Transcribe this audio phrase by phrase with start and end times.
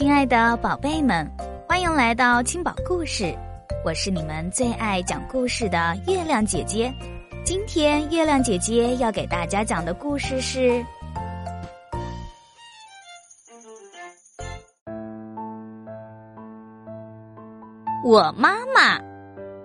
[0.00, 1.30] 亲爱的宝贝们，
[1.68, 3.36] 欢迎来到青宝故事，
[3.84, 6.90] 我是你们最爱讲故事的月亮姐姐。
[7.44, 10.70] 今天月亮姐姐要给大家讲的故事是
[18.02, 18.98] 《我妈妈》。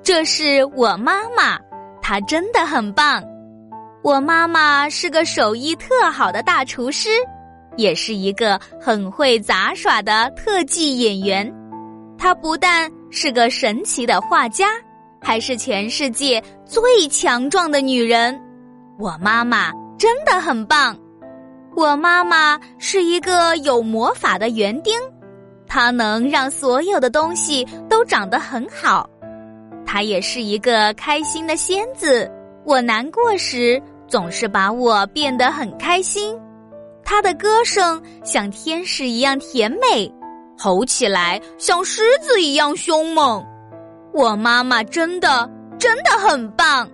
[0.04, 1.58] 这是我妈妈，
[2.02, 3.24] 她真的很棒。
[4.04, 7.08] 我妈妈是个手艺特好的大厨师。
[7.78, 11.54] 也是一个很会杂耍的特技演员，
[12.18, 14.68] 她不但是个神奇的画家，
[15.22, 18.40] 还是全世界最强壮的女人。
[18.98, 20.98] 我妈妈真的很棒。
[21.76, 24.94] 我妈妈是一个有魔法的园丁，
[25.68, 29.10] 她能让所有的东西都长得很好。
[29.86, 32.32] 她也是一个开心的仙子，
[32.64, 36.34] 我难过时总是把我变得很开心。
[37.06, 40.12] 他的歌声像天使一样甜美，
[40.58, 43.46] 吼起来像狮子一样凶猛。
[44.12, 46.90] 我妈妈真的真的很棒。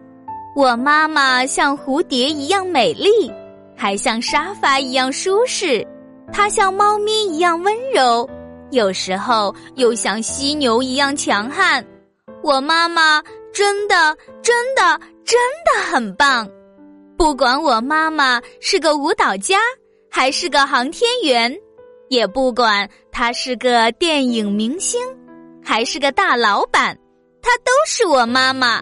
[0.54, 3.32] 我妈妈像蝴蝶一样美丽，
[3.78, 5.88] 还像沙发一样舒适。
[6.34, 8.30] 她像猫咪一样温柔，
[8.72, 11.84] 有时候又像犀牛一样强悍。
[12.44, 16.46] 我妈妈真的真的真的很棒。
[17.18, 19.58] 不管我妈妈是个舞蹈家。
[20.14, 21.58] 还是个航天员，
[22.10, 25.00] 也不管他是个电影明星，
[25.64, 26.96] 还是个大老板，
[27.42, 28.82] 他都是我妈妈。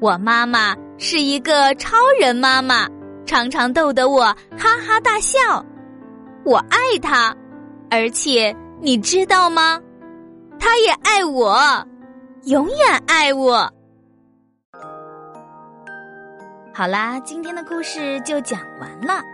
[0.00, 2.88] 我妈妈是一个超人妈妈，
[3.26, 4.22] 常常逗得我
[4.56, 5.38] 哈哈大笑。
[6.44, 7.34] 我爱她，
[7.90, 9.80] 而且你知道吗？
[10.58, 11.58] 她也爱我，
[12.44, 13.68] 永远爱我。
[16.72, 19.33] 好啦，今天的故事就讲完了。